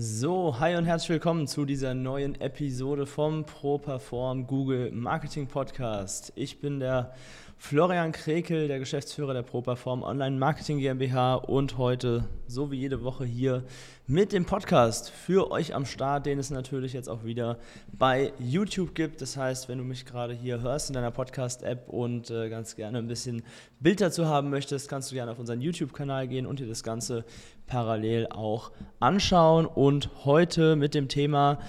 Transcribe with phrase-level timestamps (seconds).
[0.00, 6.32] So, hi und herzlich willkommen zu dieser neuen Episode vom ProPerform Google Marketing Podcast.
[6.36, 7.12] Ich bin der
[7.56, 13.24] Florian Krekel, der Geschäftsführer der ProPerform Online Marketing GmbH und heute, so wie jede Woche
[13.24, 13.64] hier,
[14.06, 17.58] mit dem Podcast für euch am Start, den es natürlich jetzt auch wieder
[17.90, 19.20] bei YouTube gibt.
[19.20, 22.98] Das heißt, wenn du mich gerade hier hörst in deiner Podcast-App und äh, ganz gerne
[22.98, 23.42] ein bisschen
[23.80, 27.24] Bild dazu haben möchtest, kannst du gerne auf unseren YouTube-Kanal gehen und dir das Ganze
[27.68, 29.66] parallel auch anschauen.
[29.66, 31.60] Und heute mit dem Thema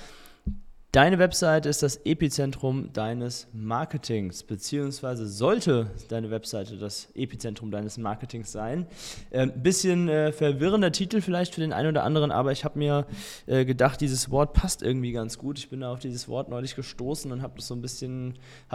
[0.91, 8.51] Deine Webseite ist das Epizentrum deines Marketings, beziehungsweise sollte deine Webseite das Epizentrum deines Marketings
[8.51, 8.87] sein.
[9.31, 12.79] Ein äh, bisschen äh, verwirrender Titel vielleicht für den einen oder anderen, aber ich habe
[12.79, 13.05] mir
[13.45, 15.59] äh, gedacht, dieses Wort passt irgendwie ganz gut.
[15.59, 17.81] Ich bin da auf dieses Wort neulich gestoßen und habe so ein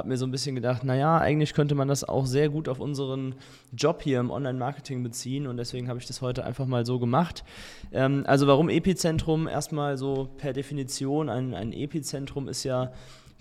[0.05, 3.35] mir so ein bisschen gedacht, naja, eigentlich könnte man das auch sehr gut auf unseren
[3.73, 7.43] Job hier im Online-Marketing beziehen und deswegen habe ich das heute einfach mal so gemacht.
[7.91, 9.49] Ähm, also warum Epizentrum?
[9.49, 12.93] Erstmal so per Definition ein, ein Epizentrum Epizentrum ist ja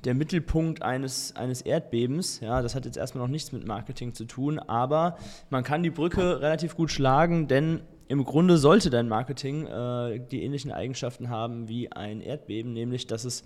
[0.06, 2.39] der Mittelpunkt eines, eines Erdbebens.
[2.39, 5.17] Ja, das hat jetzt erstmal noch nichts mit Marketing zu tun, aber
[5.50, 10.44] man kann die Brücke relativ gut schlagen, denn im Grunde sollte dein Marketing äh, die
[10.44, 13.44] ähnlichen Eigenschaften haben wie ein Erdbeben, nämlich dass es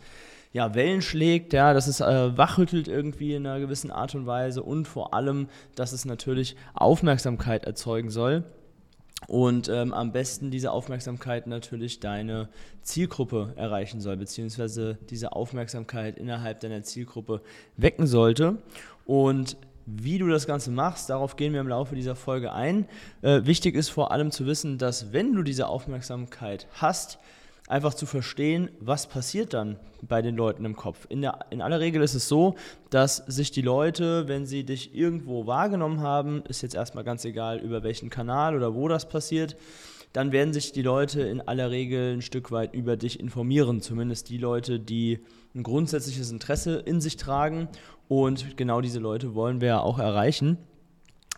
[0.53, 4.61] ja, Wellen schlägt, ja, dass es äh, wachrüttelt irgendwie in einer gewissen Art und Weise
[4.61, 8.43] und vor allem, dass es natürlich Aufmerksamkeit erzeugen soll
[9.25, 12.49] und ähm, am besten diese Aufmerksamkeit natürlich deine
[12.83, 17.41] Zielgruppe erreichen soll, beziehungsweise diese Aufmerksamkeit innerhalb deiner Zielgruppe
[17.75, 18.57] wecken sollte.
[19.05, 22.87] Und wie du das Ganze machst, darauf gehen wir im Laufe dieser Folge ein.
[23.21, 27.19] Äh, wichtig ist vor allem zu wissen, dass wenn du diese Aufmerksamkeit hast,
[27.67, 31.05] einfach zu verstehen, was passiert dann bei den Leuten im Kopf.
[31.09, 32.55] In, der, in aller Regel ist es so,
[32.89, 37.59] dass sich die Leute, wenn sie dich irgendwo wahrgenommen haben, ist jetzt erstmal ganz egal,
[37.59, 39.57] über welchen Kanal oder wo das passiert,
[40.13, 43.81] dann werden sich die Leute in aller Regel ein Stück weit über dich informieren.
[43.81, 45.19] Zumindest die Leute, die
[45.53, 47.67] ein grundsätzliches Interesse in sich tragen.
[48.07, 50.57] Und genau diese Leute wollen wir ja auch erreichen.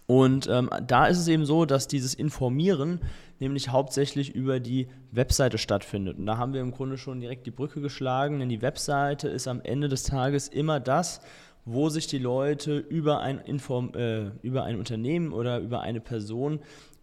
[0.06, 3.02] Und ähm, da ist es eben so, dass dieses Informieren
[3.40, 6.18] nämlich hauptsächlich über die Webseite stattfindet.
[6.18, 9.48] Und da haben wir im Grunde schon direkt die Brücke geschlagen, denn die Webseite ist
[9.48, 11.22] am Ende des Tages immer das,
[11.66, 16.60] wo sich die Leute über ein, Inform äh, über ein Unternehmen oder über eine Person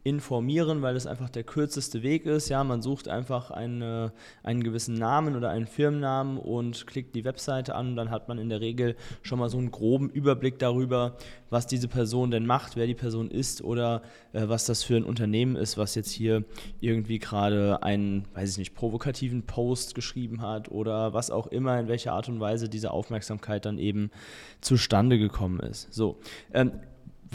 [0.07, 2.49] informieren, weil es einfach der kürzeste Weg ist.
[2.49, 4.13] Ja, man sucht einfach eine,
[4.45, 8.49] einen gewissen Namen oder einen Firmennamen und klickt die Webseite an dann hat man in
[8.49, 11.17] der Regel schon mal so einen groben Überblick darüber,
[11.51, 14.03] was diese Person denn macht, wer die Person ist oder
[14.33, 16.45] äh, was das für ein Unternehmen ist, was jetzt hier
[16.79, 21.89] irgendwie gerade einen, weiß ich nicht, provokativen Post geschrieben hat oder was auch immer, in
[21.89, 24.13] welcher Art und Weise diese Aufmerksamkeit dann eben
[24.61, 25.93] zustande gekommen ist.
[25.93, 26.19] So.
[26.55, 26.71] Ähm,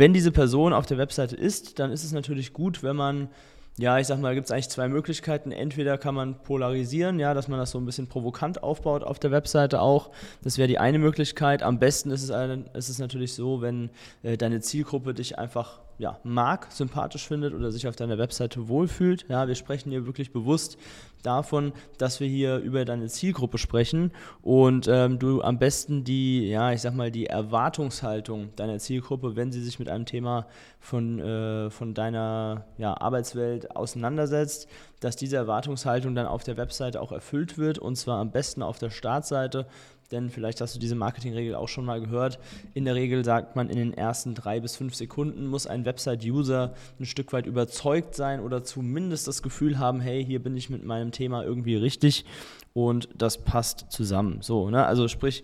[0.01, 3.29] wenn diese Person auf der Webseite ist, dann ist es natürlich gut, wenn man,
[3.77, 5.51] ja, ich sag mal, gibt es eigentlich zwei Möglichkeiten.
[5.51, 9.29] Entweder kann man polarisieren, ja, dass man das so ein bisschen provokant aufbaut auf der
[9.29, 10.09] Webseite auch.
[10.43, 11.61] Das wäre die eine Möglichkeit.
[11.61, 12.31] Am besten ist es,
[12.73, 13.91] ist es natürlich so, wenn
[14.23, 19.25] äh, deine Zielgruppe dich einfach ja, mag, sympathisch findet oder sich auf deiner Webseite wohlfühlt.
[19.29, 20.79] Ja, wir sprechen hier wirklich bewusst
[21.21, 24.11] davon, dass wir hier über deine Zielgruppe sprechen
[24.41, 29.51] und ähm, du am besten die, ja, ich sag mal, die Erwartungshaltung deiner Zielgruppe, wenn
[29.51, 30.47] sie sich mit einem Thema
[30.79, 34.67] von, äh, von deiner ja, Arbeitswelt auseinandersetzt,
[35.01, 38.79] dass diese Erwartungshaltung dann auf der Webseite auch erfüllt wird und zwar am besten auf
[38.79, 39.67] der Startseite
[40.11, 42.39] denn vielleicht hast du diese Marketingregel auch schon mal gehört.
[42.73, 46.73] In der Regel sagt man, in den ersten drei bis fünf Sekunden muss ein Website-User
[46.99, 50.83] ein Stück weit überzeugt sein oder zumindest das Gefühl haben, hey, hier bin ich mit
[50.83, 52.25] meinem Thema irgendwie richtig
[52.73, 54.39] und das passt zusammen.
[54.41, 54.85] So, ne?
[54.85, 55.43] Also sprich,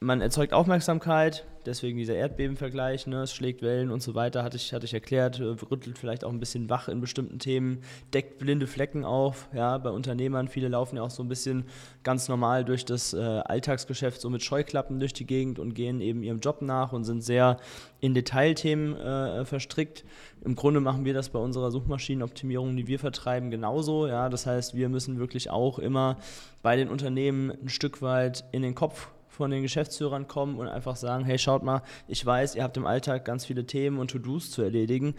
[0.00, 4.74] man erzeugt Aufmerksamkeit, deswegen dieser Erdbebenvergleich, ne, es schlägt Wellen und so weiter, hatte ich,
[4.74, 7.80] hatte ich erklärt, äh, rüttelt vielleicht auch ein bisschen wach in bestimmten Themen,
[8.12, 11.64] deckt blinde Flecken auf, ja, bei Unternehmern, viele laufen ja auch so ein bisschen
[12.02, 16.22] ganz normal durch das äh, Alltagsgeschäft so mit Scheuklappen durch die Gegend und gehen eben
[16.22, 17.56] ihrem Job nach und sind sehr
[18.00, 20.04] in Detailthemen äh, verstrickt.
[20.44, 24.74] Im Grunde machen wir das bei unserer Suchmaschinenoptimierung, die wir vertreiben, genauso, ja, das heißt,
[24.74, 26.18] wir müssen wirklich auch immer
[26.62, 30.96] bei den Unternehmen ein Stück weit in den Kopf von den Geschäftsführern kommen und einfach
[30.96, 34.50] sagen, hey, schaut mal, ich weiß, ihr habt im Alltag ganz viele Themen und To-Dos
[34.50, 35.14] zu erledigen,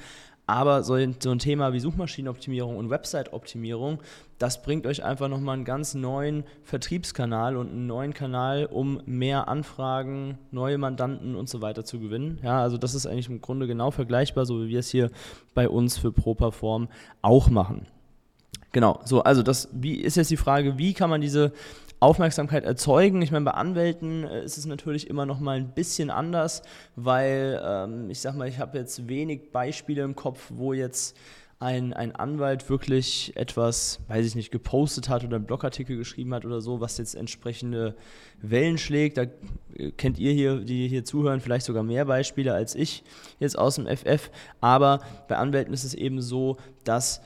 [0.49, 3.99] Aber so ein, Thema wie Suchmaschinenoptimierung und Website-Optimierung,
[4.39, 9.49] das bringt euch einfach nochmal einen ganz neuen Vertriebskanal und einen neuen Kanal, um mehr
[9.49, 12.39] Anfragen, neue Mandanten und so weiter zu gewinnen.
[12.43, 15.11] Ja, also das ist eigentlich im Grunde genau vergleichbar, so wie wir es hier
[15.53, 16.87] bei uns für ProPerform
[17.21, 17.85] auch machen.
[18.71, 21.51] Genau, so, also das, wie ist jetzt die Frage, wie kann man diese
[21.99, 23.21] Aufmerksamkeit erzeugen.
[23.21, 26.61] Ich meine, bei Anwälten äh, ist es natürlich immer noch mal ein bisschen anders,
[26.95, 31.17] weil ähm, ich sag mal, ich habe jetzt wenig Beispiele im Kopf, wo jetzt
[31.59, 36.45] ein, ein Anwalt wirklich etwas, weiß ich nicht, gepostet hat oder einen Blogartikel geschrieben hat
[36.45, 37.95] oder so, was jetzt entsprechende
[38.41, 39.17] Wellen schlägt.
[39.17, 39.23] Da
[39.73, 43.03] äh, kennt ihr hier, die hier zuhören, vielleicht sogar mehr Beispiele als ich
[43.39, 44.29] jetzt aus dem FF.
[44.61, 47.21] Aber bei Anwälten ist es eben so, dass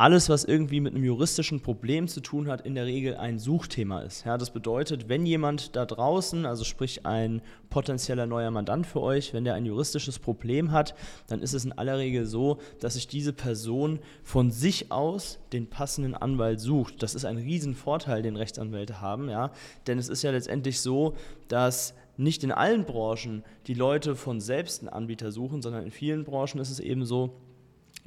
[0.00, 4.00] alles, was irgendwie mit einem juristischen Problem zu tun hat, in der Regel ein Suchthema
[4.00, 4.24] ist.
[4.24, 9.34] Ja, das bedeutet, wenn jemand da draußen, also sprich ein potenzieller neuer Mandant für euch,
[9.34, 10.94] wenn der ein juristisches Problem hat,
[11.26, 15.68] dann ist es in aller Regel so, dass sich diese Person von sich aus den
[15.68, 17.02] passenden Anwalt sucht.
[17.02, 19.52] Das ist ein Riesenvorteil, den Rechtsanwälte haben, ja,
[19.86, 21.14] denn es ist ja letztendlich so,
[21.48, 26.24] dass nicht in allen Branchen die Leute von selbst einen Anbieter suchen, sondern in vielen
[26.24, 27.36] Branchen ist es eben so,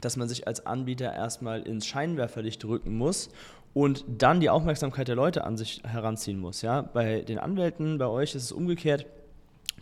[0.06, 3.30] dass man sich als Anbieter erstmal ins Scheinwerferlicht rücken muss
[3.74, 6.62] und dann die Aufmerksamkeit der Leute an sich heranziehen muss.
[6.62, 6.82] Ja?
[6.82, 9.06] Bei den Anwälten, bei euch ist es umgekehrt.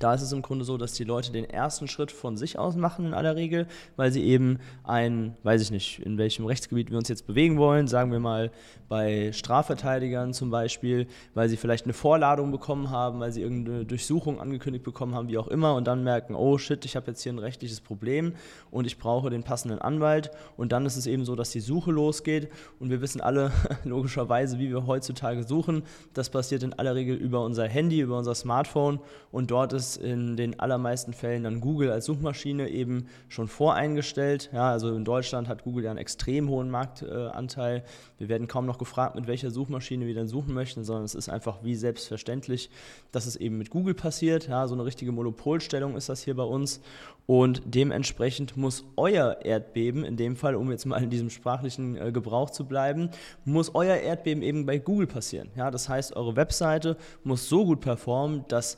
[0.01, 2.75] Da ist es im Grunde so, dass die Leute den ersten Schritt von sich aus
[2.75, 3.67] machen in aller Regel,
[3.97, 7.87] weil sie eben ein, weiß ich nicht, in welchem Rechtsgebiet wir uns jetzt bewegen wollen,
[7.87, 8.49] sagen wir mal
[8.89, 11.05] bei Strafverteidigern zum Beispiel,
[11.35, 15.37] weil sie vielleicht eine Vorladung bekommen haben, weil sie irgendeine Durchsuchung angekündigt bekommen haben, wie
[15.37, 18.33] auch immer, und dann merken, oh shit, ich habe jetzt hier ein rechtliches Problem
[18.71, 20.31] und ich brauche den passenden Anwalt.
[20.57, 22.49] Und dann ist es eben so, dass die Suche losgeht
[22.79, 23.51] und wir wissen alle
[23.83, 25.83] logischerweise, wie wir heutzutage suchen.
[26.13, 28.99] Das passiert in aller Regel über unser Handy, über unser Smartphone
[29.31, 34.49] und dort ist in den allermeisten Fällen dann Google als Suchmaschine eben schon voreingestellt.
[34.53, 37.83] Ja, also in Deutschland hat Google ja einen extrem hohen Marktanteil.
[38.17, 41.29] Wir werden kaum noch gefragt, mit welcher Suchmaschine wir dann suchen möchten, sondern es ist
[41.29, 42.69] einfach wie selbstverständlich,
[43.11, 44.47] dass es eben mit Google passiert.
[44.47, 46.81] Ja, so eine richtige Monopolstellung ist das hier bei uns.
[47.27, 52.11] Und dementsprechend muss euer Erdbeben, in dem Fall, um jetzt mal in diesem sprachlichen äh,
[52.11, 53.09] Gebrauch zu bleiben,
[53.45, 55.49] muss euer Erdbeben eben bei Google passieren.
[55.55, 58.77] Ja, das heißt, eure Webseite muss so gut performen, dass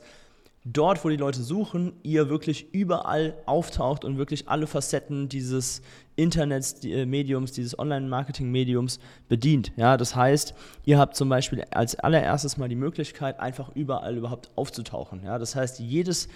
[0.64, 5.82] dort, wo die Leute suchen, ihr wirklich überall auftaucht und wirklich alle Facetten dieses
[6.16, 9.72] Internetmediums, äh, dieses Online-Marketing-Mediums bedient.
[9.76, 14.50] Ja, das heißt, ihr habt zum Beispiel als allererstes mal die Möglichkeit, einfach überall überhaupt
[14.56, 15.22] aufzutauchen.
[15.24, 16.28] Ja, das heißt, jedes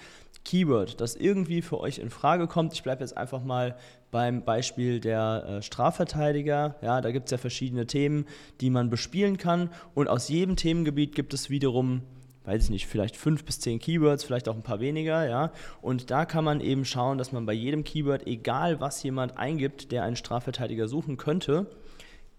[0.45, 3.75] Keyword, das irgendwie für euch in Frage kommt, ich bleibe jetzt einfach mal
[4.11, 6.75] beim Beispiel der äh, Strafverteidiger.
[6.81, 8.25] Ja, da gibt es ja verschiedene Themen,
[8.61, 12.03] die man bespielen kann und aus jedem Themengebiet gibt es wiederum
[12.45, 15.51] weiß ich nicht, vielleicht fünf bis zehn Keywords, vielleicht auch ein paar weniger, ja.
[15.81, 19.91] Und da kann man eben schauen, dass man bei jedem Keyword, egal was jemand eingibt,
[19.91, 21.67] der einen Strafverteidiger suchen könnte,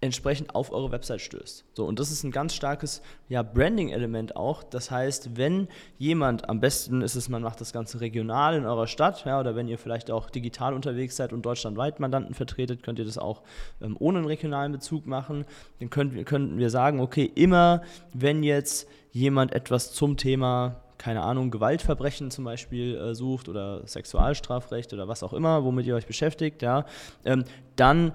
[0.00, 1.64] entsprechend auf eure Website stößt.
[1.75, 4.62] So, und das ist ein ganz starkes ja, Branding-Element auch.
[4.62, 5.69] Das heißt, wenn
[5.99, 9.56] jemand, am besten ist es, man macht das Ganze regional in eurer Stadt, ja, oder
[9.56, 13.43] wenn ihr vielleicht auch digital unterwegs seid und deutschlandweit Mandanten vertretet, könnt ihr das auch
[13.82, 15.44] ähm, ohne einen regionalen Bezug machen.
[15.81, 17.82] Dann könnt, könnten wir sagen, okay, immer
[18.14, 24.93] wenn jetzt jemand etwas zum Thema keine Ahnung, Gewaltverbrechen zum Beispiel äh, sucht oder Sexualstrafrecht
[24.93, 26.85] oder was auch immer, womit ihr euch beschäftigt, ja,
[27.25, 28.12] ähm, dann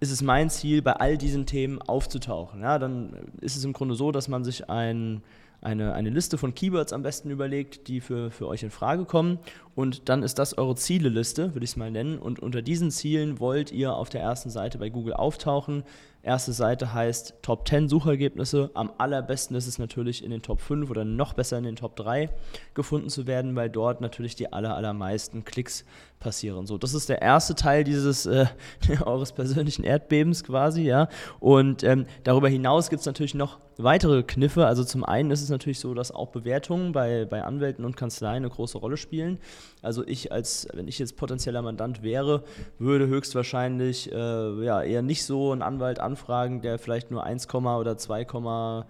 [0.00, 2.62] ist es mein Ziel, bei all diesen Themen aufzutauchen.
[2.62, 5.22] Ja, dann ist es im Grunde so, dass man sich ein,
[5.60, 9.38] eine, eine Liste von Keywords am besten überlegt, die für, für euch in Frage kommen.
[9.74, 12.18] Und dann ist das eure Zieleliste, würde ich es mal nennen.
[12.18, 15.84] Und unter diesen Zielen wollt ihr auf der ersten Seite bei Google auftauchen.
[16.24, 18.70] Erste Seite heißt Top 10 Suchergebnisse.
[18.74, 21.96] Am allerbesten ist es natürlich in den Top 5 oder noch besser in den Top
[21.96, 22.30] 3
[22.74, 25.84] gefunden zu werden, weil dort natürlich die aller, allermeisten Klicks
[26.20, 26.66] passieren.
[26.66, 28.46] So, das ist der erste Teil dieses äh,
[29.04, 31.08] eures persönlichen Erdbebens quasi, ja.
[31.40, 34.66] Und ähm, darüber hinaus gibt es natürlich noch weitere Kniffe.
[34.66, 38.44] Also zum einen ist es natürlich so, dass auch Bewertungen bei, bei Anwälten und Kanzleien
[38.44, 39.40] eine große Rolle spielen.
[39.82, 42.44] Also ich als, wenn ich jetzt potenzieller Mandant wäre,
[42.78, 47.92] würde höchstwahrscheinlich äh, ja, eher nicht so einen Anwalt anfragen, der vielleicht nur 1, oder
[47.92, 48.84] 2,8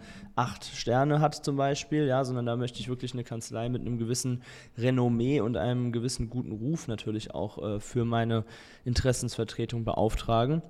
[0.74, 4.42] Sterne hat zum Beispiel, ja, sondern da möchte ich wirklich eine Kanzlei mit einem gewissen
[4.76, 8.44] Renommee und einem gewissen guten Ruf natürlich auch äh, für meine
[8.84, 10.62] Interessensvertretung beauftragen.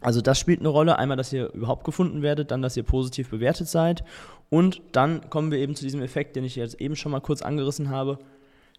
[0.00, 0.98] Also das spielt eine Rolle.
[0.98, 4.04] Einmal, dass ihr überhaupt gefunden werdet, dann, dass ihr positiv bewertet seid.
[4.50, 7.42] Und dann kommen wir eben zu diesem Effekt, den ich jetzt eben schon mal kurz
[7.42, 8.18] angerissen habe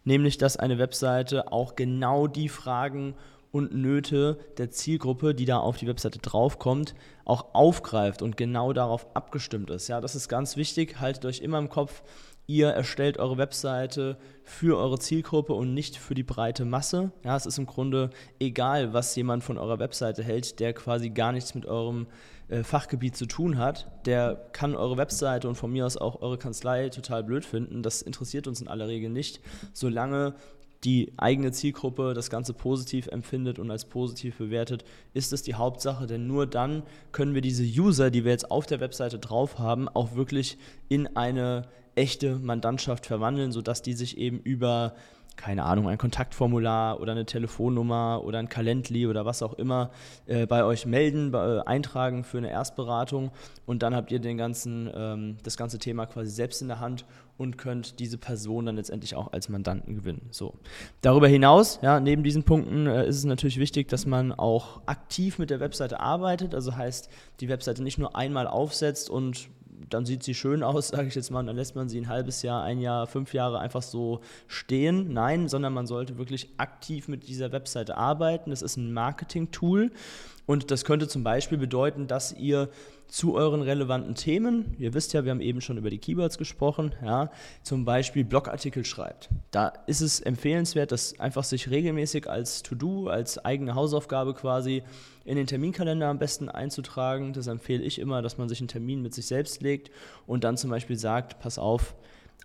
[0.07, 3.13] nämlich dass eine Webseite auch genau die Fragen
[3.51, 6.95] und Nöte der Zielgruppe, die da auf die Webseite draufkommt,
[7.25, 9.89] auch aufgreift und genau darauf abgestimmt ist.
[9.89, 10.99] Ja, das ist ganz wichtig.
[11.01, 12.03] Haltet euch immer im Kopf,
[12.45, 17.11] ihr erstellt eure Webseite für eure Zielgruppe und nicht für die breite Masse.
[17.25, 18.09] Ja, es ist im Grunde
[18.39, 22.07] egal, was jemand von eurer Webseite hält, der quasi gar nichts mit eurem
[22.49, 23.91] äh, Fachgebiet zu tun hat.
[24.05, 27.83] Der kann eure Webseite und von mir aus auch eure Kanzlei total blöd finden.
[27.83, 29.41] Das interessiert uns in aller Regel nicht,
[29.73, 30.35] solange
[30.83, 36.05] die eigene Zielgruppe das Ganze positiv empfindet und als positiv bewertet, ist es die Hauptsache,
[36.05, 39.89] denn nur dann können wir diese User, die wir jetzt auf der Webseite drauf haben,
[39.89, 41.63] auch wirklich in eine
[41.97, 44.93] echte Mandantschaft verwandeln, sodass die sich eben über
[45.37, 49.91] keine Ahnung, ein Kontaktformular oder eine Telefonnummer oder ein Calendly oder was auch immer
[50.25, 53.31] äh, bei euch melden, bei, äh, eintragen für eine Erstberatung
[53.65, 57.05] und dann habt ihr den ganzen, ähm, das ganze Thema quasi selbst in der Hand
[57.37, 60.27] und könnt diese Person dann letztendlich auch als Mandanten gewinnen.
[60.31, 60.55] So.
[61.01, 65.37] Darüber hinaus, ja, neben diesen Punkten äh, ist es natürlich wichtig, dass man auch aktiv
[65.37, 69.49] mit der Webseite arbeitet, also heißt, die Webseite nicht nur einmal aufsetzt und
[69.89, 72.07] dann sieht sie schön aus, sage ich jetzt mal, und dann lässt man sie ein
[72.07, 75.13] halbes Jahr, ein Jahr, fünf Jahre einfach so stehen.
[75.13, 78.49] Nein, sondern man sollte wirklich aktiv mit dieser Webseite arbeiten.
[78.49, 79.91] Das ist ein Marketing-Tool
[80.47, 82.69] und das könnte zum Beispiel bedeuten, dass ihr
[83.07, 86.95] zu euren relevanten Themen, ihr wisst ja, wir haben eben schon über die Keywords gesprochen,
[87.03, 87.29] ja,
[87.63, 89.29] zum Beispiel Blogartikel schreibt.
[89.51, 94.83] Da ist es empfehlenswert, das einfach sich regelmäßig als To-Do, als eigene Hausaufgabe quasi
[95.25, 97.33] in den Terminkalender am besten einzutragen.
[97.33, 99.91] Das empfehle ich immer, dass man sich einen Termin mit sich selbst legt
[100.25, 101.93] und dann zum Beispiel sagt, pass auf,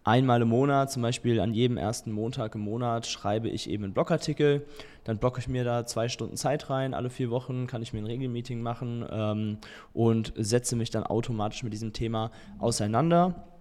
[0.05, 3.93] einmal im Monat, zum Beispiel an jedem ersten Montag im Monat, schreibe ich eben einen
[3.93, 4.67] Blogartikel.
[5.05, 6.95] Dann blocke ich mir da zwei Stunden Zeit rein.
[6.95, 9.59] Alle vier Wochen kann ich mir ein Regelmeeting machen ähm,
[9.93, 13.52] und setze mich dann automatisch mit diesem Thema auseinander.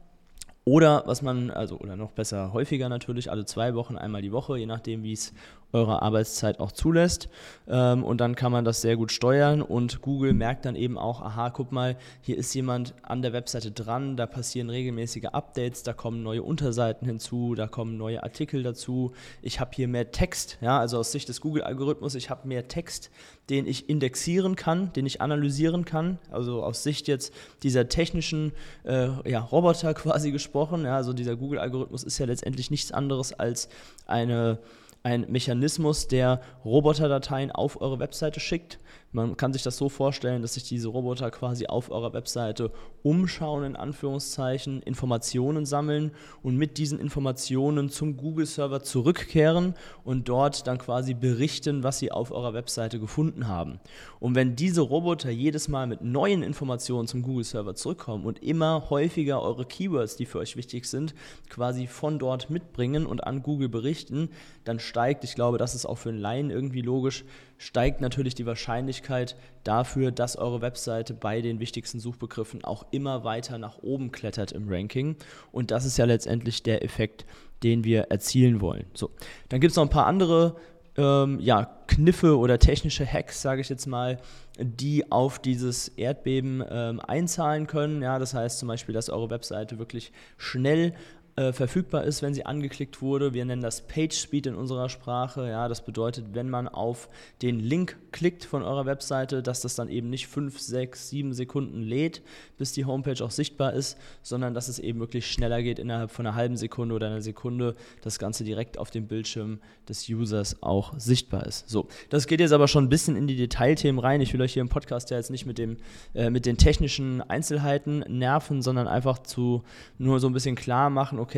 [0.64, 4.58] Oder was man, also oder noch besser häufiger natürlich, alle zwei Wochen, einmal die Woche,
[4.58, 5.34] je nachdem, wie es
[5.74, 7.30] eure Arbeitszeit auch zulässt.
[7.68, 11.22] Ähm, und dann kann man das sehr gut steuern und Google merkt dann eben auch,
[11.22, 15.94] aha, guck mal, hier ist jemand an der Webseite dran, da passieren regelmäßige Updates, da
[15.94, 19.14] kommen neue Unterseiten hinzu, da kommen neue Artikel dazu.
[19.42, 23.10] Ich habe hier mehr Text, ja, also aus Sicht des Google-Algorithmus, ich habe mehr Text,
[23.50, 26.20] den ich indexieren kann, den ich analysieren kann.
[26.32, 28.54] Also aus Sicht jetzt dieser technischen
[28.84, 30.51] äh, ja, Roboter quasi gesprochen.
[30.86, 33.70] Ja, also dieser Google-Algorithmus ist ja letztendlich nichts anderes als
[34.06, 34.58] eine
[35.04, 38.80] ein Mechanismus, der Roboterdateien auf eure Webseite schickt.
[39.14, 42.72] Man kann sich das so vorstellen, dass sich diese Roboter quasi auf eurer Webseite
[43.04, 46.12] umschauen, in Anführungszeichen, Informationen sammeln
[46.44, 49.74] und mit diesen Informationen zum Google-Server zurückkehren
[50.06, 53.82] und dort dann quasi berichten, was sie auf eurer Webseite gefunden haben.
[54.22, 59.42] Und wenn diese Roboter jedes Mal mit neuen Informationen zum Google-Server zurückkommen und immer häufiger
[59.42, 61.16] eure Keywords, die für euch wichtig sind,
[61.50, 64.30] quasi von dort mitbringen und an Google berichten,
[64.64, 67.24] dann steigt, ich glaube, das ist auch für einen Laien irgendwie logisch,
[67.58, 73.58] steigt natürlich die Wahrscheinlichkeit dafür, dass eure Webseite bei den wichtigsten Suchbegriffen auch immer weiter
[73.58, 75.16] nach oben klettert im Ranking.
[75.54, 77.26] Und das ist ja letztendlich der Effekt,
[77.64, 78.86] den wir erzielen wollen.
[78.94, 79.12] So,
[79.48, 80.58] dann gibt es noch ein paar andere
[80.98, 84.20] ähm, ja, Kniffe oder technische Hacks, sage ich jetzt mal,
[84.60, 88.02] die auf dieses Erdbeben ähm, einzahlen können.
[88.02, 90.94] Ja, das heißt zum Beispiel, dass eure Webseite wirklich schnell
[91.38, 93.34] äh, verfügbar ist, wenn sie angeklickt wurde.
[93.34, 95.48] Wir nennen das Page Speed in unserer Sprache.
[95.48, 97.08] Ja, das bedeutet, wenn man auf
[97.42, 101.82] den Link klickt von eurer Webseite, dass das dann eben nicht 5, 6, 7 Sekunden
[101.82, 102.22] lädt,
[102.58, 106.26] bis die Homepage auch sichtbar ist, sondern dass es eben wirklich schneller geht, innerhalb von
[106.26, 110.94] einer halben Sekunde oder einer Sekunde das Ganze direkt auf dem Bildschirm des Users auch
[111.00, 111.70] sichtbar ist.
[111.70, 114.20] So, das geht jetzt aber schon ein bisschen in die Detailthemen rein.
[114.20, 115.78] Ich will euch hier im Podcast ja jetzt nicht mit, dem,
[116.14, 119.64] äh, mit den technischen Einzelheiten nerven, sondern einfach zu
[119.98, 121.31] nur so ein bisschen klar machen, okay,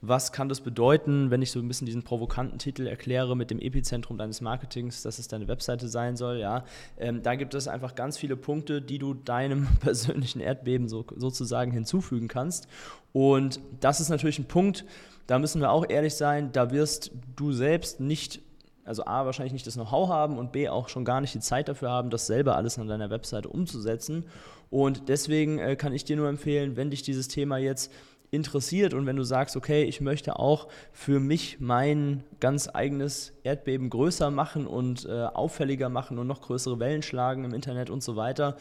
[0.00, 3.58] was kann das bedeuten, wenn ich so ein bisschen diesen provokanten Titel erkläre mit dem
[3.58, 6.64] Epizentrum deines Marketings, dass es deine Webseite sein soll, ja.
[6.98, 11.70] Ähm, da gibt es einfach ganz viele Punkte, die du deinem persönlichen Erdbeben so, sozusagen
[11.70, 12.68] hinzufügen kannst.
[13.12, 14.84] Und das ist natürlich ein Punkt,
[15.26, 18.42] da müssen wir auch ehrlich sein, da wirst du selbst nicht
[18.84, 21.68] also A, wahrscheinlich nicht das Know-how haben und B, auch schon gar nicht die Zeit
[21.68, 24.26] dafür haben, das selber alles an deiner Webseite umzusetzen.
[24.70, 27.92] Und deswegen äh, kann ich dir nur empfehlen, wenn dich dieses Thema jetzt
[28.30, 33.90] interessiert und wenn du sagst, okay, ich möchte auch für mich mein ganz eigenes Erdbeben
[33.90, 38.16] größer machen und äh, auffälliger machen und noch größere Wellen schlagen im Internet und so
[38.16, 38.56] weiter,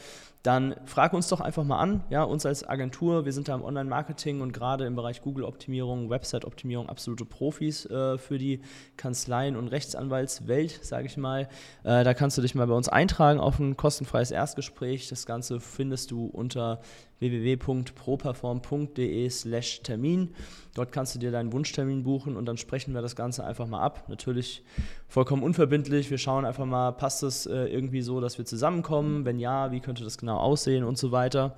[0.46, 3.64] dann frag uns doch einfach mal an, ja, uns als Agentur, wir sind da im
[3.64, 8.62] Online-Marketing und gerade im Bereich Google-Optimierung, Website-Optimierung absolute Profis äh, für die
[8.98, 11.48] Kanzleien- und Rechtsanwaltswelt, sage ich mal.
[11.84, 15.10] Äh, da kannst du dich mal bei uns eintragen auf ein kostenfreies Erstgespräch.
[15.10, 16.80] Das Ganze findest du unter
[17.20, 20.34] www.properform.de slash Termin.
[20.74, 23.80] Dort kannst du dir deinen Wunschtermin buchen und dann sprechen wir das Ganze einfach mal
[23.80, 24.04] ab.
[24.10, 24.62] Natürlich
[25.08, 26.12] vollkommen unverbindlich.
[26.12, 29.24] Wir schauen einfach mal, passt es äh, irgendwie so, dass wir zusammenkommen?
[29.24, 31.56] Wenn ja, wie könnte das genau aussehen und so weiter.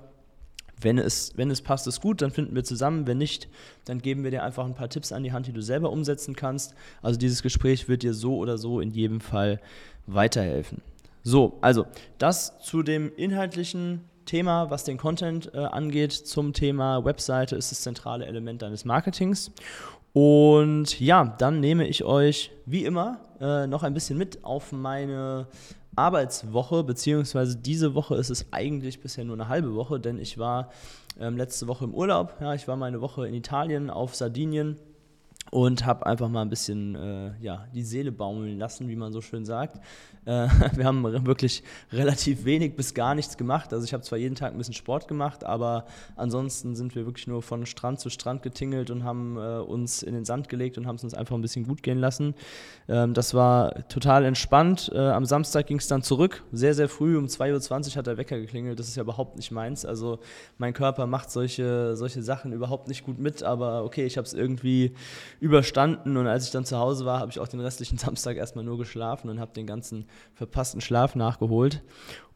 [0.80, 3.06] wenn es, wenn es passt, ist gut, dann finden wir zusammen.
[3.06, 3.48] Wenn nicht,
[3.84, 6.36] dann geben wir dir einfach ein paar Tipps an die Hand, die du selber umsetzen
[6.36, 6.74] kannst.
[7.02, 9.60] Also dieses Gespräch wird dir so oder so in jedem Fall
[10.06, 10.80] weiterhelfen.
[11.24, 11.86] So, also
[12.18, 17.80] das zu dem inhaltlichen Thema, was den Content äh, angeht, zum Thema Webseite ist das
[17.80, 19.50] zentrale Element deines Marketings.
[20.12, 25.46] Und ja, dann nehme ich euch wie immer äh, noch ein bisschen mit auf meine
[25.98, 30.70] Arbeitswoche, beziehungsweise diese Woche ist es eigentlich bisher nur eine halbe Woche, denn ich war
[31.18, 32.34] ähm, letzte Woche im Urlaub.
[32.40, 34.76] Ja, ich war meine Woche in Italien auf Sardinien
[35.50, 39.20] und habe einfach mal ein bisschen äh, ja, die Seele baumeln lassen, wie man so
[39.20, 39.80] schön sagt.
[40.24, 41.62] Äh, wir haben wirklich
[41.92, 43.72] relativ wenig bis gar nichts gemacht.
[43.72, 45.86] Also ich habe zwar jeden Tag ein bisschen Sport gemacht, aber
[46.16, 50.14] ansonsten sind wir wirklich nur von Strand zu Strand getingelt und haben äh, uns in
[50.14, 52.34] den Sand gelegt und haben es uns einfach ein bisschen gut gehen lassen.
[52.88, 54.90] Ähm, das war total entspannt.
[54.94, 57.16] Äh, am Samstag ging es dann zurück, sehr, sehr früh.
[57.16, 58.78] Um 2.20 Uhr hat der Wecker geklingelt.
[58.78, 59.84] Das ist ja überhaupt nicht meins.
[59.84, 60.18] Also
[60.58, 64.34] mein Körper macht solche, solche Sachen überhaupt nicht gut mit, aber okay, ich habe es
[64.34, 64.92] irgendwie
[65.40, 68.64] überstanden und als ich dann zu Hause war, habe ich auch den restlichen Samstag erstmal
[68.64, 71.82] nur geschlafen und habe den ganzen verpassten Schlaf nachgeholt.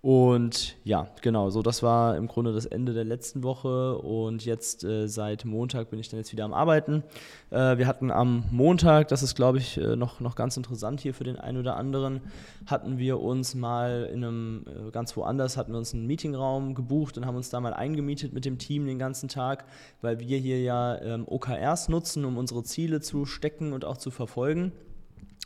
[0.02, 4.82] Und ja, genau, so das war im Grunde das Ende der letzten Woche und jetzt
[4.82, 7.04] äh, seit Montag bin ich dann jetzt wieder am Arbeiten.
[7.50, 11.14] Äh, wir hatten am Montag, das ist glaube ich äh, noch, noch ganz interessant hier
[11.14, 12.20] für den einen oder anderen,
[12.66, 17.16] hatten wir uns mal in einem äh, ganz woanders, hatten wir uns einen Meetingraum gebucht
[17.16, 19.66] und haben uns da mal eingemietet mit dem Team den ganzen Tag,
[20.00, 24.10] weil wir hier ja ähm, OKRs nutzen, um unsere Ziele zu stecken und auch zu
[24.10, 24.72] verfolgen.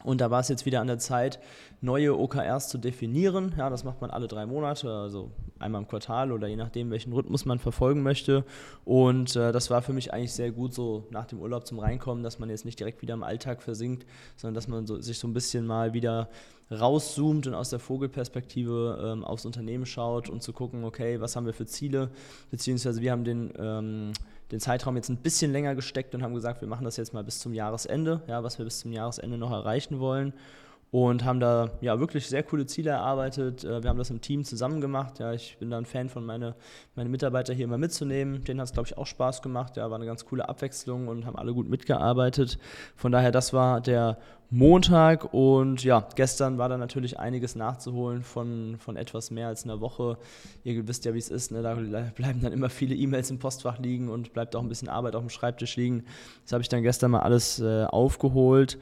[0.04, 1.40] Und da war es jetzt wieder an der Zeit,
[1.80, 3.54] neue OKRs zu definieren.
[3.56, 7.12] Ja, das macht man alle drei Monate, also einmal im Quartal oder je nachdem, welchen
[7.12, 8.44] Rhythmus man verfolgen möchte.
[8.84, 12.22] Und äh, das war für mich eigentlich sehr gut, so nach dem Urlaub zum Reinkommen,
[12.22, 15.26] dass man jetzt nicht direkt wieder im Alltag versinkt, sondern dass man so, sich so
[15.26, 16.28] ein bisschen mal wieder
[16.70, 21.46] rauszoomt und aus der Vogelperspektive ähm, aufs Unternehmen schaut und zu gucken, okay, was haben
[21.46, 22.10] wir für Ziele,
[22.50, 24.12] beziehungsweise wir haben den ähm,
[24.52, 27.24] den Zeitraum jetzt ein bisschen länger gesteckt und haben gesagt, wir machen das jetzt mal
[27.24, 30.32] bis zum Jahresende, ja, was wir bis zum Jahresende noch erreichen wollen.
[30.96, 33.64] Und haben da ja wirklich sehr coole Ziele erarbeitet.
[33.64, 35.18] Äh, wir haben das im Team zusammen gemacht.
[35.18, 36.54] Ja, ich bin da ein Fan von meine,
[36.94, 38.42] meine Mitarbeiter hier immer mitzunehmen.
[38.44, 39.76] Denen hat es, glaube ich, auch Spaß gemacht.
[39.76, 42.58] Ja, war eine ganz coole Abwechslung und haben alle gut mitgearbeitet.
[42.94, 44.16] Von daher, das war der
[44.48, 49.82] Montag und ja, gestern war da natürlich einiges nachzuholen von, von etwas mehr als einer
[49.82, 50.16] Woche.
[50.64, 51.60] Ihr wisst ja, wie es ist, ne?
[51.60, 51.74] da
[52.14, 55.22] bleiben dann immer viele E-Mails im Postfach liegen und bleibt auch ein bisschen Arbeit auf
[55.22, 56.04] dem Schreibtisch liegen.
[56.44, 58.78] Das habe ich dann gestern mal alles äh, aufgeholt.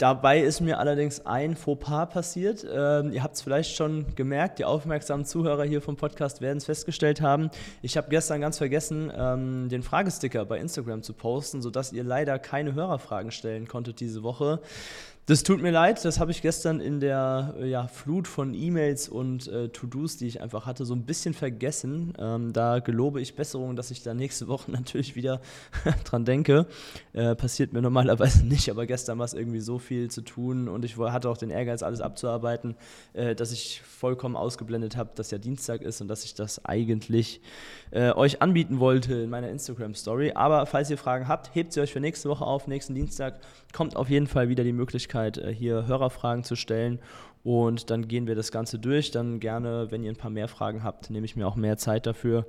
[0.00, 2.64] Dabei ist mir allerdings ein Fauxpas passiert.
[2.64, 6.64] Ähm, ihr habt es vielleicht schon gemerkt, die aufmerksamen Zuhörer hier vom Podcast werden es
[6.64, 7.50] festgestellt haben.
[7.82, 12.38] Ich habe gestern ganz vergessen, ähm, den Fragesticker bei Instagram zu posten, sodass ihr leider
[12.38, 14.62] keine Hörerfragen stellen konntet diese Woche.
[15.30, 19.46] Das tut mir leid, das habe ich gestern in der ja, Flut von E-Mails und
[19.46, 22.14] äh, To-Dos, die ich einfach hatte, so ein bisschen vergessen.
[22.18, 25.40] Ähm, da gelobe ich Besserung, dass ich da nächste Woche natürlich wieder
[26.04, 26.66] dran denke.
[27.12, 30.84] Äh, passiert mir normalerweise nicht, aber gestern war es irgendwie so viel zu tun und
[30.84, 32.74] ich hatte auch den Ehrgeiz, alles abzuarbeiten,
[33.12, 37.40] äh, dass ich vollkommen ausgeblendet habe, dass ja Dienstag ist und dass ich das eigentlich
[37.92, 40.32] äh, euch anbieten wollte in meiner Instagram-Story.
[40.34, 42.66] Aber falls ihr Fragen habt, hebt sie euch für nächste Woche auf.
[42.66, 43.38] Nächsten Dienstag
[43.72, 46.98] kommt auf jeden Fall wieder die Möglichkeit, Möglichkeit, äh, hier Hörerfragen zu stellen.
[47.42, 49.10] Und dann gehen wir das Ganze durch.
[49.10, 52.06] Dann gerne, wenn ihr ein paar mehr Fragen habt, nehme ich mir auch mehr Zeit
[52.06, 52.46] dafür,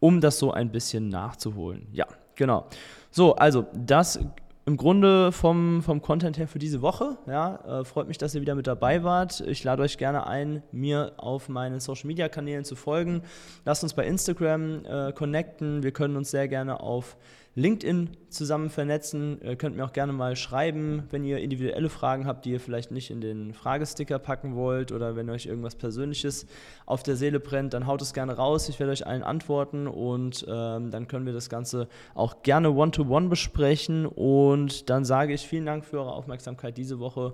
[0.00, 1.86] um das so ein bisschen nachzuholen.
[1.92, 2.66] Ja, genau.
[3.10, 4.18] So, also das
[4.64, 7.18] im Grunde vom, vom Content her für diese Woche.
[7.26, 9.40] Ja, äh, freut mich, dass ihr wieder mit dabei wart.
[9.40, 13.22] Ich lade euch gerne ein, mir auf meinen Social Media Kanälen zu folgen.
[13.64, 15.82] Lasst uns bei Instagram äh, connecten.
[15.82, 17.16] Wir können uns sehr gerne auf
[17.54, 19.38] LinkedIn zusammen vernetzen.
[19.42, 22.90] Ihr könnt mir auch gerne mal schreiben, wenn ihr individuelle Fragen habt, die ihr vielleicht
[22.90, 26.46] nicht in den Fragesticker packen wollt oder wenn euch irgendwas Persönliches
[26.86, 28.68] auf der Seele brennt, dann haut es gerne raus.
[28.70, 33.26] Ich werde euch allen antworten und ähm, dann können wir das Ganze auch gerne one-to-one
[33.26, 34.06] -one besprechen.
[34.06, 37.32] Und dann sage ich vielen Dank für eure Aufmerksamkeit diese Woche.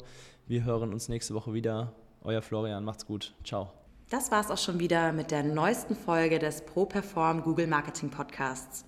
[0.48, 1.92] Wir hören uns nächste Woche wieder.
[2.24, 3.35] Euer Florian, macht's gut.
[3.44, 3.70] Ciao.
[4.11, 8.88] Das war's auch schon wieder mit der neuesten Folge des ProPerform Google Marketing Podcasts.